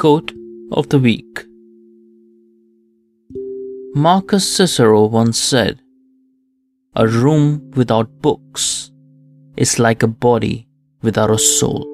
Quote 0.00 0.32
of 0.72 0.88
the 0.88 0.98
Week 0.98 1.44
Marcus 3.94 4.50
Cicero 4.50 5.04
once 5.04 5.38
said, 5.38 5.82
A 6.96 7.06
room 7.06 7.70
without 7.76 8.22
books 8.22 8.92
is 9.58 9.78
like 9.78 10.02
a 10.02 10.06
body 10.06 10.66
without 11.02 11.28
a 11.28 11.36
soul. 11.36 11.84